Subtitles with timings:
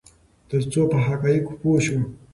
[0.49, 1.99] ترڅو په حقایقو پوه شو.